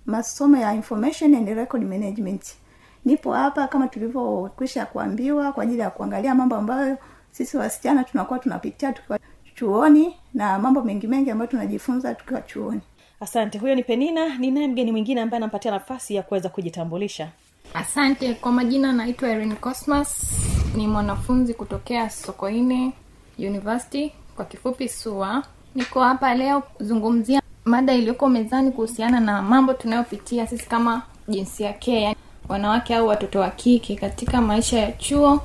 Masomo 0.06 0.56
ya 0.56 0.74
information 0.74 1.34
and 1.34 1.48
record 1.48 1.82
management. 1.84 2.54
Nipo 3.04 3.32
hapa 3.32 3.68
kama 3.68 3.88
tulivyokwisha 3.88 4.86
kuambiwa 4.86 5.52
kwa 5.52 5.62
ajili 5.62 5.78
ya 5.80 5.90
kuangalia 5.90 6.34
mambo 6.34 6.56
ambayo 6.56 6.98
sisi 7.30 7.56
wasichana 7.56 8.04
tunakuwa 8.04 8.38
tunapitia 8.38 8.92
tukiwa 8.92 9.18
chuoni 9.54 10.16
na 10.34 10.58
mambo 10.58 10.82
mengi 10.82 11.06
mengi 11.06 11.30
ambayo 11.30 11.50
tunajifunza 11.50 12.14
tukiwa 12.14 12.40
chuoni. 12.42 12.80
Asante. 13.20 13.58
Huyo 13.58 13.74
ni 13.74 13.82
penina. 13.82 14.38
Ninaye 14.38 14.68
mgeni 14.68 14.92
mwingine 14.92 15.20
ambaye 15.20 15.36
anampatia 15.36 15.70
nafasi 15.70 16.14
ya 16.14 16.22
kuweza 16.22 16.48
kujitambulisha. 16.48 17.28
Asante. 17.74 18.34
Kwa 18.34 18.52
majina 18.52 18.92
naitwa 18.92 19.28
erin 19.28 19.56
cosmas. 19.56 20.22
Ni 20.76 20.86
mwanafunzi 20.88 21.54
kutokea 21.54 22.10
sokoine 22.10 22.92
university 23.38 24.12
kwa 24.36 24.44
kifupi 24.44 24.88
sua 24.88 25.42
niko 25.74 26.00
hapa 26.00 26.34
leo 26.34 26.60
kuzungumzia 26.60 27.42
mada 27.64 27.94
iliyoko 27.94 28.28
mezani 28.28 28.70
kuhusiana 28.70 29.20
na 29.20 29.42
mambo 29.42 29.72
tunayopitia 29.74 30.46
sisi 30.46 30.66
kama 30.68 31.02
jinsia 31.28 31.72
ke 31.72 32.02
yani 32.02 32.16
wanawake 32.48 32.94
au 32.94 33.06
watoto 33.08 33.40
wa 33.40 33.50
kike 33.50 33.96
katika 33.96 34.40
maisha 34.40 34.78
ya 34.78 34.92
chuo 34.92 35.40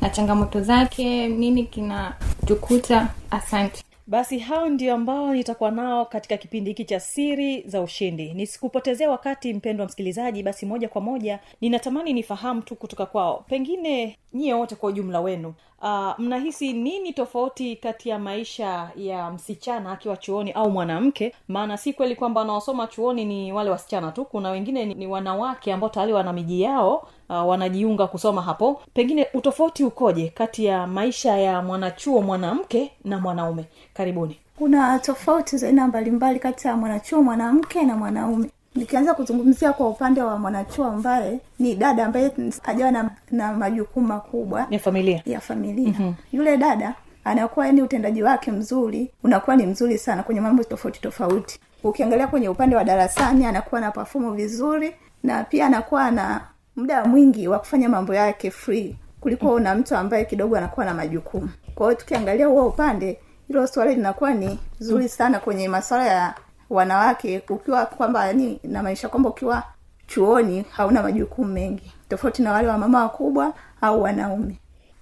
na 0.00 0.10
changamoto 0.10 0.60
zake 0.60 1.28
nini 1.28 1.64
kinatukuta. 1.64 3.08
Asante. 3.30 3.82
Basi 4.06 4.38
hao 4.38 4.68
ndio 4.68 4.94
ambao 4.94 5.34
nitakuwa 5.34 5.70
nao 5.70 6.04
katika 6.04 6.36
kipindi 6.36 6.70
hiki 6.70 6.84
cha 6.84 7.00
siri 7.00 7.62
za 7.62 7.80
ushindi. 7.82 8.34
Nisikupotezea 8.34 9.10
wakati 9.10 9.54
mpendwa 9.54 9.86
msikilizaji 9.86 10.42
basi 10.42 10.66
moja 10.66 10.88
kwa 10.88 11.00
moja 11.00 11.38
ninatamani 11.60 12.12
nifahamu 12.12 12.62
tu 12.62 12.74
kutoka 12.76 13.06
kwao. 13.06 13.44
Pengine 13.48 14.18
nyie 14.34 14.54
wote 14.54 14.74
kwa 14.74 14.88
ujumla 14.88 15.20
wenu 15.20 15.54
uh, 15.82 16.18
mnahisi 16.18 16.72
nini 16.72 17.12
tofauti 17.12 17.76
kati 17.76 18.08
ya 18.08 18.18
maisha 18.18 18.90
ya 18.96 19.30
msichana 19.30 19.92
akiwa 19.92 20.16
chuoni 20.16 20.52
au 20.52 20.70
mwanamke? 20.70 21.34
Maana 21.48 21.76
si 21.76 21.92
kweli 21.92 22.16
kwamba 22.16 22.40
wanaosoma 22.40 22.86
chuoni 22.86 23.24
ni 23.24 23.52
wale 23.52 23.70
wasichana 23.70 24.12
tu 24.12 24.24
kuna 24.24 24.50
wengine 24.50 24.84
ni, 24.86 24.94
ni 24.94 25.06
wanawake 25.06 25.72
ambao 25.72 25.88
tayari 25.90 26.12
wana 26.12 26.32
miji 26.32 26.62
yao 26.62 27.08
uh, 27.28 27.48
wanajiunga 27.48 28.06
kusoma 28.06 28.42
hapo. 28.42 28.82
Pengine 28.94 29.26
utofauti 29.34 29.84
ukoje 29.84 30.28
kati 30.28 30.64
ya 30.64 30.86
maisha 30.86 31.36
ya 31.38 31.62
mwanachuo 31.62 32.22
mwanamke 32.22 32.92
na 33.04 33.18
mwanaume? 33.18 33.64
Karibuni. 33.94 34.36
Kuna 34.58 34.98
tofauti 34.98 35.56
za 35.58 35.66
aina 35.66 35.86
mbalimbali 35.88 36.38
kati 36.38 36.68
ya 36.68 36.76
mwanachuo 36.76 37.22
mwanamke 37.22 37.82
na 37.82 37.96
mwanaume 37.96 38.50
nikianza 38.76 39.14
kuzungumzia 39.14 39.72
kwa 39.72 39.88
upande 39.88 40.22
wa 40.22 40.38
mwanachuo 40.38 40.84
ambaye 40.86 41.40
ni 41.58 41.74
dada 41.74 42.06
ambaye 42.06 42.32
hajawa 42.62 42.90
na, 42.90 43.10
na 43.30 43.52
majukumu 43.52 44.06
makubwa. 44.06 44.66
Ya 44.70 44.78
familia. 44.78 45.22
Ya 45.26 45.40
familia. 45.40 45.88
Mm-hmm. 45.88 46.14
yule 46.32 46.56
dada 46.56 46.94
anakuwa 47.24 47.66
yani 47.66 47.82
utendaji 47.82 48.22
wake 48.22 48.52
mzuri 48.52 49.10
unakuwa 49.24 49.56
ni 49.56 49.66
mzuri 49.66 49.98
sana 49.98 50.22
kwenye 50.22 50.40
mambo 50.40 50.64
tofauti 50.64 51.00
tofauti. 51.00 51.60
Ukiangalia 51.84 52.26
kwenye 52.26 52.48
upande 52.48 52.76
wa 52.76 52.84
darasani 52.84 53.46
anakuwa 53.46 53.80
na 53.80 53.90
pafumu 53.90 54.32
vizuri 54.32 54.94
na 55.22 55.44
pia 55.44 55.66
anakuwa 55.66 56.10
na 56.10 56.40
muda 56.76 57.04
mwingi 57.04 57.48
wa 57.48 57.58
kufanya 57.58 57.88
mambo 57.88 58.14
yake 58.14 58.50
free 58.50 58.96
kuliko 59.20 59.54
una 59.54 59.74
mtu 59.74 59.96
ambaye 59.96 60.24
kidogo 60.24 60.56
anakuwa 60.56 60.86
na 60.86 60.94
majukumu. 60.94 61.50
Kwa 61.74 61.86
hiyo 61.86 62.00
tukiangalia 62.00 62.46
huo 62.46 62.66
upande 62.68 63.18
hilo 63.48 63.66
swali 63.66 63.94
linakuwa 63.94 64.34
ni 64.34 64.58
zuri 64.78 65.08
sana 65.08 65.38
kwenye 65.38 65.68
masuala 65.68 66.06
ya 66.06 66.34
wanawake 66.70 67.42
ukiwa 67.48 67.86
kwamba 67.86 68.26
yani 68.26 68.60
namaanisha 68.64 69.08
kwamba 69.08 69.28
ukiwa 69.30 69.62
chuoni 70.06 70.64
hauna 70.70 71.02
majukumu 71.02 71.52
mengi 71.52 71.92
tofauti 72.08 72.42
na 72.42 72.52
wale 72.52 72.68
wamama 72.68 73.02
wakubwa 73.02 73.52
au 73.80 74.02
wanaume 74.02 74.58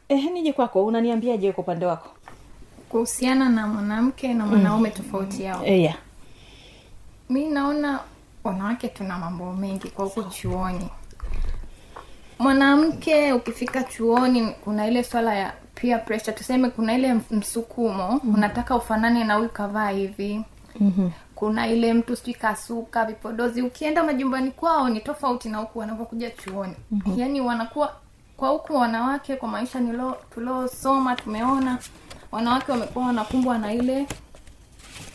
eh, 0.08 0.30
nije 0.32 0.52
kwako 0.52 0.86
unaniambiaje 0.86 1.52
kwa 1.52 1.64
upande 1.64 1.86
wako 1.86 2.08
kuhusiana 2.88 3.48
na 3.48 3.66
mwanamke 3.66 4.34
na 4.34 4.46
mwanaume 4.46 4.88
mm. 4.88 4.94
tofauti 4.96 5.42
yao 5.42 5.64
eh, 5.64 5.80
yeah. 5.82 5.96
mi 7.30 7.48
naona 7.48 8.00
wanawake 8.44 8.88
tuna 8.88 9.18
mambo 9.18 9.52
mengi 9.52 9.88
kwa 9.90 10.04
huku 10.04 10.22
chuoni 10.22 10.90
mwanamke 12.38 13.32
ukifika 13.32 13.82
chuoni 13.84 14.48
kuna 14.64 14.86
ile 14.86 15.04
swala 15.04 15.34
ya 15.34 15.52
peer 15.74 16.04
pressure 16.04 16.32
tuseme 16.32 16.70
kuna 16.70 16.94
ile 16.94 17.14
msukumo 17.30 18.08
mm-hmm. 18.12 18.34
unataka 18.34 18.76
ufanane 18.76 19.24
na 19.24 19.34
huyu 19.34 19.48
kavaa 19.48 19.88
hivi 19.90 20.44
mm-hmm. 20.80 21.10
Kuna 21.44 21.66
ile 21.68 21.94
mtu 21.94 22.16
sijui 22.16 22.34
kasuka 22.34 23.04
vipodozi 23.04 23.62
ukienda 23.62 24.04
majumbani 24.04 24.50
kwao 24.50 24.88
ni 24.88 25.00
tofauti 25.00 25.48
na 25.48 25.58
huku 25.58 25.78
wanavyokuja 25.78 26.30
chuoni. 26.30 26.74
Mm-hmm. 26.90 27.18
yaani 27.18 27.40
wanakuwa 27.40 27.96
kwa 28.36 28.48
huku 28.48 28.74
wanawake 28.74 29.36
kwa 29.36 29.48
maisha 29.48 29.80
nilo 29.80 30.16
tuliosoma 30.34 31.16
tumeona 31.16 31.78
wanawake 32.32 32.72
wamekuwa 32.72 33.06
wanakumbwa 33.06 33.58
na 33.58 33.72
ile 33.74 34.06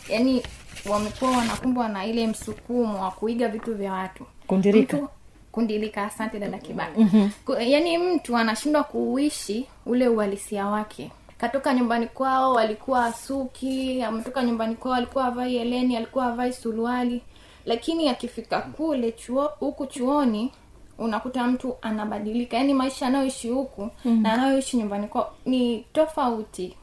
yaani 0.08 0.42
wamekuwa 0.90 1.30
wanakumbwa 1.30 1.88
na 1.88 2.06
ile 2.06 2.26
msukumo 2.26 3.02
wa 3.02 3.10
kuiga 3.10 3.48
vitu 3.48 3.74
vya 3.74 3.92
watu. 3.92 4.26
Kundirika 4.46 4.96
mtu, 4.96 5.08
kundilika 5.52 6.04
asante 6.04 6.38
dada 6.38 6.58
kibaka 6.58 7.00
mm-hmm. 7.00 7.30
yaani 7.60 7.98
mtu 7.98 8.36
anashindwa 8.36 8.84
kuuishi 8.84 9.66
ule 9.86 10.08
uhalisia 10.08 10.66
wake 10.66 11.10
katoka 11.40 11.74
nyumbani 11.74 12.06
kwao 12.06 12.52
walikuwa 12.52 13.04
asuki 13.04 14.02
ametoka 14.02 14.42
nyumbani 14.44 14.76
kwao 14.76 14.94
alikuwa 14.94 15.24
avai 15.24 15.56
eleni 15.56 15.96
alikuwa 15.96 16.26
avai 16.26 16.52
suruali. 16.52 17.22
Lakini 17.66 18.08
akifika 18.08 18.60
kule 18.60 19.12
chuo 19.12 19.44
huku 19.60 19.86
chuoni 19.86 20.52
unakuta 20.98 21.44
mtu 21.46 21.76
anabadilika. 21.82 22.56
Yaani 22.56 22.74
maisha 22.74 23.06
anayoishi 23.06 23.48
huku 23.48 23.82
mm-hmm. 23.82 24.22
na 24.22 24.32
anayoishi 24.32 24.76
nyumbani 24.76 25.06
kwao 25.08 25.32
ni 25.46 25.84
tofauti. 25.92 26.76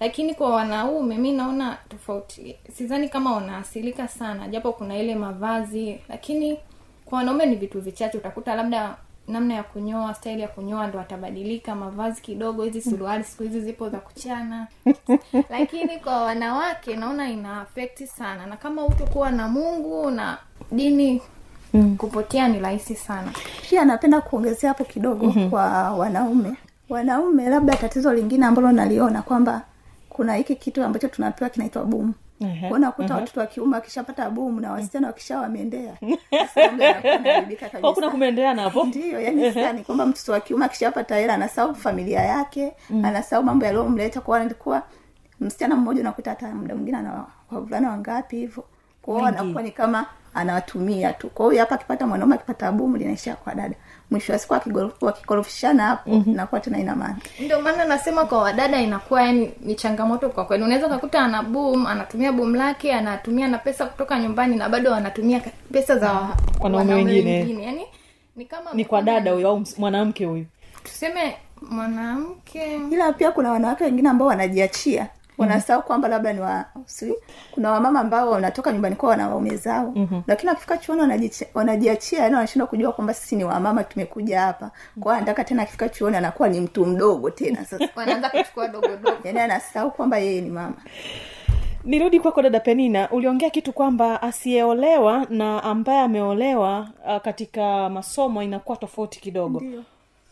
Lakini 0.00 0.34
kwa 0.34 0.50
wanaume 0.50 1.18
mi 1.18 1.32
naona 1.32 1.78
tofauti. 1.88 2.56
Sidhani 2.72 3.08
kama 3.08 3.32
wanaasilika 3.34 4.08
sana 4.08 4.48
japo 4.48 4.72
kuna 4.72 4.98
ile 4.98 5.14
mavazi. 5.14 6.00
Lakini 6.08 6.58
kwa 7.04 7.18
wanaume 7.18 7.46
ni 7.46 7.56
vitu 7.56 7.80
vichache 7.80 8.18
utakuta 8.18 8.54
labda 8.54 8.96
namna 9.28 9.54
ya 9.54 9.62
kunyoa 9.62 10.14
staili 10.14 10.42
ya 10.42 10.48
kunyoa 10.48 10.86
ndo 10.86 11.00
atabadilika 11.00 11.74
mavazi 11.74 12.20
kidogo 12.22 12.64
hizi 12.64 12.82
suruali 12.82 13.24
siku 13.24 13.42
hizi 13.42 13.60
zipo 13.60 13.88
za 13.88 13.98
kuchana. 13.98 14.66
Lakini 15.50 15.98
kwa 15.98 16.22
wanawake 16.22 16.96
naona 16.96 17.28
ina 17.30 17.60
afekti 17.60 18.06
sana. 18.06 18.46
Na 18.46 18.56
kama 18.56 18.84
utokuwa 18.86 19.30
na 19.30 19.48
mungu 19.48 20.10
na 20.10 20.38
dini 20.72 21.22
mm. 21.74 21.96
kupotea 21.96 22.48
ni 22.48 22.60
rahisi 22.60 22.94
sana. 22.94 23.32
Pia 23.70 23.84
napenda 23.84 24.20
kuongezea 24.20 24.68
hapo 24.70 24.84
kidogo 24.84 25.26
mm-hmm. 25.26 25.50
kwa 25.50 25.90
wanaume. 25.92 26.54
Wanaume 26.88 27.48
labda 27.48 27.76
tatizo 27.76 28.14
lingine 28.14 28.46
ambalo 28.46 28.72
naliona 28.72 29.22
kwamba 29.22 29.62
kuna 30.08 30.34
hiki 30.34 30.56
kitu 30.56 30.84
ambacho 30.84 31.08
tunapewa 31.08 31.50
kinaitwa 31.50 31.84
bumu 31.84 32.14
Ehe, 32.40 32.68
uh-huh. 32.70 33.12
watoto 33.14 33.40
wa 33.40 33.46
kiume 33.46 33.74
wakishapata 33.74 34.30
bomu 34.30 34.60
na 34.60 34.72
wasichana 34.72 35.06
wakisha 35.06 35.38
wameendea 35.40 35.94
kuna 37.94 38.10
kumeendeana 38.10 38.62
napo 38.62 38.84
ndio 38.84 39.20
yani 39.20 39.52
sani 39.52 39.82
kwamba 39.84 40.06
mtoto 40.06 40.32
wa 40.32 40.40
kiume 40.40 40.64
akishapata 40.64 41.16
hela 41.16 41.34
anasahau 41.34 41.74
familia 41.74 42.20
yake 42.22 42.72
mm. 42.90 43.04
anasahau 43.04 43.44
mambo 43.44 43.64
yaliyomleta. 43.66 44.20
Kwa 44.20 44.40
anakuwa 44.40 44.82
msichana 45.40 45.76
mmoja 45.76 46.00
unakuta 46.00 46.30
hata 46.30 46.54
muda 46.54 46.74
mwingine 46.74 46.98
ana 46.98 47.24
wavulana 47.50 47.90
wangapi 47.90 48.36
hivyo. 48.36 48.64
Kwao 49.02 49.26
anakuwa 49.26 49.62
ni 49.62 49.70
kama 49.70 50.06
anawatumia 50.34 51.12
tu. 51.12 51.30
Kwa 51.30 51.50
hiyo 51.50 51.62
hapa 51.62 51.74
akipata 51.74 52.06
mwanaume 52.06 52.34
akipata 52.34 52.72
bumu 52.72 52.96
linaishia 52.96 53.36
kwa 53.36 53.54
dada 53.54 53.76
mwisho 54.10 54.32
wa 54.32 54.38
siku 54.38 54.54
wakikorofishana 55.00 55.86
hapo 55.86 56.10
mm-hmm. 56.10 56.32
inakuwa 56.32 56.60
tena 56.60 56.78
ina 56.78 56.96
maana. 56.96 57.16
Ndio 57.40 57.60
maana 57.60 57.84
nasema 57.84 58.24
kwa 58.26 58.42
wadada 58.42 58.80
inakuwa 58.80 59.22
yani 59.22 59.50
ni 59.60 59.74
changamoto 59.74 60.28
kwa 60.28 60.44
kweli 60.44 60.64
unaweza 60.64 60.86
ukakuta 60.86 61.20
ana 61.20 61.42
boom 61.42 61.86
anatumia 61.86 62.32
boom 62.32 62.54
lake 62.54 62.92
anatumia 62.92 63.48
na 63.48 63.58
pesa 63.58 63.86
kutoka 63.86 64.18
nyumbani 64.18 64.56
na 64.56 64.68
bado 64.68 64.94
anatumia 64.94 65.40
pesa 65.72 65.98
za 65.98 66.28
Wanaume 66.60 66.94
wengine. 66.94 67.62
yani 67.64 67.82
ni 68.36 68.44
kama 68.44 68.70
ni 68.72 68.84
kwa 68.84 69.02
dada 69.02 69.32
huyo 69.32 69.48
au 69.48 69.62
mwanamke 69.78 70.24
huyu? 70.24 70.46
Tuseme 70.84 71.36
mwanamke. 71.70 72.80
Ila 72.90 73.12
pia 73.12 73.30
kuna 73.30 73.50
wanawake 73.52 73.84
wengine 73.84 74.08
ambao 74.08 74.28
wanajiachia 74.28 75.06
wanasahau 75.38 75.82
kwamba 75.82 76.08
labda 76.08 76.32
ni 76.32 76.40
wa 76.40 76.64
si, 76.86 77.14
kuna 77.50 77.70
wamama 77.70 78.00
ambao 78.00 78.30
wanatoka 78.30 78.72
nyumbani 78.72 78.96
kwao 78.96 79.10
wana 79.10 79.28
waume 79.28 79.56
zao. 79.56 79.92
Mm-hmm. 79.96 80.22
lakini 80.26 80.48
wakifika 80.48 80.78
chuoni 80.78 81.30
wanajiachia 81.54 82.22
yani 82.22 82.34
wanashindwa 82.34 82.66
kujua 82.68 82.92
kwamba 82.92 83.14
sisi 83.14 83.36
ni 83.36 83.44
wamama 83.44 83.84
tumekuja 83.84 84.40
hapa. 84.40 84.70
Kwao 85.00 85.16
anataka 85.16 85.44
tena 85.44 85.62
akifika 85.62 85.88
chuoni 85.88 86.16
anakuwa 86.16 86.48
ni 86.48 86.60
mtu 86.60 86.86
mdogo 86.86 87.30
tena 87.30 87.64
sasa. 87.64 87.88
Wanaanza 87.96 88.28
kuchukua 88.30 88.68
dogodogo 88.68 89.16
yani 89.24 89.40
anasahau 89.40 89.90
kwamba 89.90 90.18
yeye 90.18 90.40
ni 90.40 90.50
mama. 90.50 90.74
Nirudi 91.84 92.20
kwako 92.20 92.42
dada 92.42 92.60
penina 92.60 93.10
uliongea 93.10 93.50
kitu 93.50 93.72
kwamba 93.72 94.22
asiyeolewa 94.22 95.26
na 95.30 95.62
ambaye 95.62 96.00
ameolewa 96.00 96.88
uh, 97.06 97.16
katika 97.22 97.88
masomo 97.88 98.42
inakuwa 98.42 98.76
tofauti 98.76 99.20
kidogo. 99.20 99.60
Ndiyo 99.60 99.82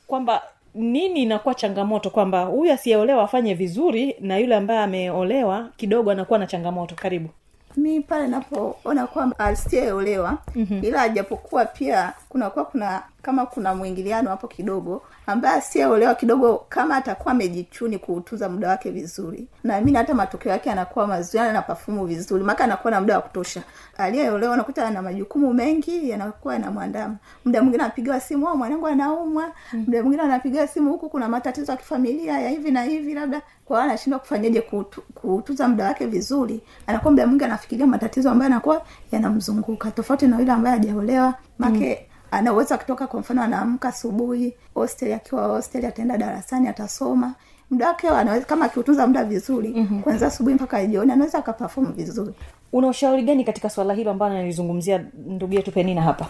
kwamba 0.06 0.42
nini 0.74 1.22
inakuwa 1.22 1.54
changamoto 1.54 2.10
kwamba 2.10 2.42
huyu 2.44 2.72
asiyeolewa 2.72 3.24
afanye 3.24 3.54
vizuri 3.54 4.16
na 4.20 4.38
yule 4.38 4.54
ambaye 4.54 4.80
ameolewa 4.80 5.68
kidogo 5.76 6.10
anakuwa 6.10 6.38
na 6.38 6.46
changamoto 6.46 6.94
karibu 6.94 7.28
mi 7.76 8.00
pale 8.00 8.28
napoona 8.28 9.06
kwamba 9.06 9.38
asiyeolewa 9.38 10.38
mm-hmm. 10.54 10.84
ila 10.84 11.08
japokuwa 11.08 11.64
pia 11.64 12.12
kunakuwa 12.35 12.64
kuna 12.64 13.03
kama 13.23 13.47
kuna 13.47 13.75
mwingiliano 13.75 14.31
hapo 14.31 14.49
kidogo 14.49 15.03
ambaye 15.27 15.57
asiyeolewa 15.59 16.14
kidogo 16.14 16.64
kama 16.68 16.97
atakuwa 16.97 17.33
amejichuni 17.35 17.99
kuutuza 17.99 18.49
muda 18.49 18.68
wake 18.68 18.90
vizuri. 18.90 19.49
Naamini 19.64 19.97
hata 19.97 20.14
matokeo 20.14 20.53
yake 20.53 20.70
anakuwa 20.70 21.07
mazuri 21.07 21.53
na 21.53 21.62
pafumu 21.62 22.07
vizuri. 22.07 22.44
Maka 22.44 22.64
anakuwa 22.64 22.90
na 22.90 23.01
muda 23.01 23.16
wa 23.16 23.23
kutosha. 23.23 23.62
Aliyeolewa 23.99 24.55
anakuta 24.55 24.87
ana 24.87 25.03
majukumu 25.03 25.55
mengi 25.55 26.11
yanakuwa 26.11 26.55
yanamwandama. 26.55 27.16
Muda 27.44 27.62
mwingine 27.62 27.83
anapigiwa 27.85 28.20
simu 28.20 28.49
au 28.49 28.57
mwanangu 28.57 28.87
anaumwa. 28.87 29.53
Muda 29.73 30.01
mwingine 30.03 30.23
anapigiwa 30.23 30.66
simu 30.66 30.90
huku 30.90 31.09
kuna 31.11 31.29
matatizo 31.29 31.73
ya 31.73 31.79
kifamilia 31.79 32.40
ya 32.40 32.51
hivi 32.51 32.70
na 32.70 32.83
hivi 32.83 33.14
labda. 33.14 33.42
Kwa 33.64 33.83
anashindwa 33.85 34.18
kufanyaje 34.20 34.61
kuutu, 34.61 35.03
kuutuza 35.14 35.68
muda 35.68 35.85
wake 35.85 36.07
vizuri. 36.07 36.62
Anakuwa 36.87 37.11
muda 37.11 37.27
mwingi 37.27 37.44
anafikiria 37.44 37.87
matatizo 37.87 38.31
ambayo 38.31 38.47
anakuwa 38.51 38.83
yanamzunguka. 39.12 39.90
Tofauti 39.90 40.27
na 40.27 40.38
yule 40.38 40.53
ambaye 40.53 40.77
hajaolewa 40.77 41.35
make 41.58 41.98
mm 42.00 42.14
anaweza 42.34 42.78
kutoka 42.78 43.06
kwa 43.06 43.20
mfano 43.20 43.42
anaamka 43.42 43.88
asubuhi 43.88 44.54
hostel 44.74 45.12
akiwa 45.12 45.46
hostel 45.46 45.84
ataenda 45.86 46.18
darasani 46.18 46.68
atasoma. 46.68 47.34
Muda 47.70 47.88
wake 47.88 48.08
anaweza 48.08 48.44
kama 48.46 48.64
akiutunza 48.64 49.06
muda 49.06 49.24
vizuri 49.24 49.68
mm-hmm. 49.76 50.02
kwanzia 50.02 50.28
asubuhi 50.28 50.54
mpaka 50.54 50.86
jioni 50.86 51.12
anaweza 51.12 51.38
akapafomu 51.38 51.92
vizuri. 51.92 52.34
Una 52.72 52.88
ushauri 52.88 53.22
gani 53.22 53.44
katika 53.44 53.70
swala 53.70 53.94
hilo 53.94 54.10
ambalo 54.10 54.34
analizungumzia 54.34 55.04
ndugu 55.26 55.54
yetu 55.54 55.72
penina 55.72 56.02
hapa? 56.02 56.26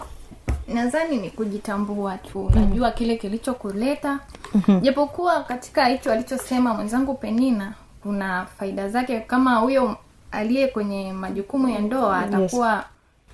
Nadhani 0.73 1.17
ni 1.17 1.29
kujitambua 1.29 2.17
tu. 2.17 2.45
Unajua 2.45 2.91
kile 2.91 3.15
kilichokuleta. 3.17 4.19
Japokuwa 4.81 5.43
katika 5.43 5.85
hicho 5.85 6.11
alichosema 6.11 6.73
mwenzangu 6.73 7.13
penina 7.13 7.73
kuna 8.03 8.45
faida 8.45 8.89
zake. 8.89 9.19
Kama 9.19 9.55
huyo 9.55 9.97
aliye 10.31 10.67
kwenye 10.67 11.13
majukumu 11.13 11.69
ya 11.69 11.79
ndoa 11.79 12.19
atakuwa 12.19 12.83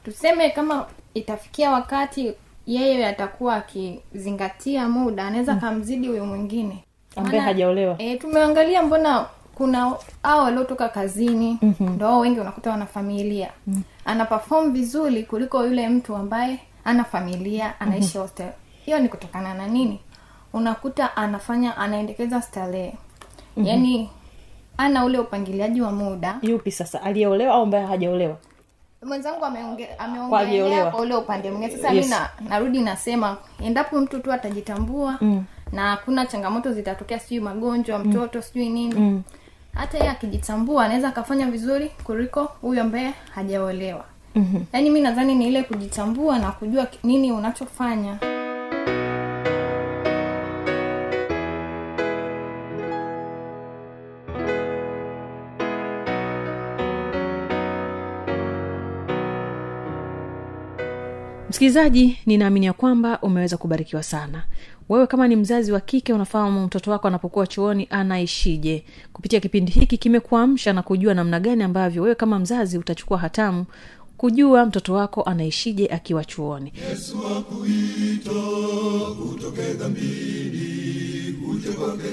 tuseme 0.06 0.50
kama 0.50 0.86
itafikia 1.14 1.72
wakati 1.72 2.34
yeye 2.68 3.06
atakuwa 3.08 3.56
akizingatia 3.56 4.90
muda 4.90 5.26
anaweza 5.28 5.56
kamzidi 5.56 6.08
huyo 6.08 6.26
mwingine. 6.26 6.84
Ambaye 7.16 7.40
hajaolewa. 7.40 7.96
e, 7.98 8.16
tumeangalia 8.18 8.84
mbona 8.84 9.26
kuna 9.56 9.94
hao 10.24 10.44
waliotoka 10.44 10.90
kazini 10.90 11.58
mm-hmm. 11.62 11.90
ndo 11.96 12.08
ao 12.08 12.20
wengi 12.20 12.40
unakuta 12.40 12.70
wana 12.72 12.86
familia. 12.86 13.50
Mm-hmm. 13.68 13.84
ana 14.06 14.26
perform 14.26 14.72
vizuri 14.74 15.24
kuliko 15.24 15.66
yule 15.66 15.90
mtu 15.90 16.16
ambaye 16.16 16.60
ana 16.86 17.04
familia 17.04 17.80
anaishi 17.80 18.06
mm-hmm. 18.08 18.22
hostel. 18.22 18.50
Hiyo 18.86 19.00
ni 19.00 19.10
kutokana 19.10 19.54
na 19.54 19.68
nini? 19.68 20.00
Unakuta 20.54 21.18
anafanya 21.18 21.78
anaendekeza 21.78 22.42
starehe. 22.42 22.94
Mm-hmm. 23.58 23.66
yaani 23.66 24.10
ana 24.78 25.06
ule 25.06 25.20
upangiliaji 25.20 25.82
wa 25.82 25.92
muda. 25.92 26.40
Yupi 26.42 26.72
sasa? 26.72 27.02
Aliyeolewa 27.04 27.54
au 27.56 27.64
ambaye 27.64 27.86
hajaolewa 27.86 28.38
mwenzangu 29.06 29.46
ameonge- 29.46 29.88
ameongelea 29.98 30.86
kwa 30.92 31.00
ule 31.02 31.16
upande 31.16 31.52
mwingine 31.52 31.72
sasa 31.78 31.90
Yes. 31.94 32.06
mi 32.06 32.12
na, 32.12 32.30
narudi 32.50 32.80
nasema 32.82 33.38
endapo 33.64 34.00
mtu 34.00 34.20
tu 34.20 34.32
atajitambua 34.34 35.18
mm. 35.22 35.44
na 35.72 35.90
hakuna 35.90 36.26
changamoto 36.26 36.74
zitatokea 36.74 37.20
sijui 37.20 37.44
magonjwa 37.44 38.00
mtoto 38.00 38.42
sijui 38.42 38.70
nini 38.70 38.96
mm. 39.00 39.24
hata 39.74 39.98
yeye 39.98 40.10
akijitambua 40.10 40.86
anaweza 40.86 41.08
akafanya 41.08 41.46
vizuri 41.52 41.92
kuliko 42.04 42.44
huyu 42.62 42.82
ambaye 42.82 43.14
hajaolewa 43.36 44.06
mm-hmm. 44.36 44.66
yaani 44.74 44.90
mi 44.90 45.02
nadhani 45.02 45.36
ni 45.36 45.48
ile 45.48 45.64
kujitambua 45.64 46.40
na 46.40 46.52
kujua 46.52 46.88
nini 47.04 47.32
unachofanya 47.32 48.18
msikilizaji 61.62 62.18
ninaamini 62.26 62.66
ya 62.66 62.74
kwamba 62.74 63.20
umeweza 63.22 63.58
kubarikiwa 63.58 64.04
sana. 64.04 64.44
Wewe 64.90 65.08
kama 65.08 65.28
ni 65.28 65.36
mzazi 65.36 65.72
wa 65.72 65.80
kike 65.80 66.14
unafahamu 66.14 66.66
mtoto 66.66 66.92
wako 66.92 67.08
anapokuwa 67.08 67.48
chuoni 67.48 67.88
anaishije. 67.90 68.84
Kupitia 69.14 69.40
kipindi 69.40 69.72
hiki 69.72 69.98
kimekuamsha 69.98 70.74
na 70.74 70.82
kujua 70.84 71.14
namna 71.14 71.40
gani 71.40 71.64
ambavyo 71.64 72.04
wewe 72.04 72.16
kama 72.16 72.40
mzazi 72.40 72.78
utachukua 72.78 73.18
hatamu 73.18 73.66
kujua 74.18 74.66
mtoto 74.66 74.94
wako 74.94 75.24
anaishije 75.24 75.88
akiwa 75.88 76.26
chuoni 76.26 76.74
yesu 76.90 77.18
akuita 77.38 78.32
utoke 79.34 79.74
dhambini 79.74 81.36
uje 81.52 81.70
kwake 81.72 82.10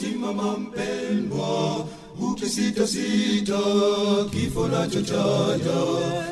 simama 0.00 0.56
mpendwa 0.58 1.86
ukisitasita 2.20 3.58
kifo 4.30 4.68
nacho 4.68 5.02
chaja 5.02 6.31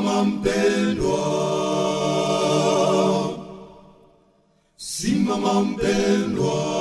mama 0.00 0.24
mpendwa, 0.24 1.20
simama 4.76 5.60
mpendwa. 5.62 6.79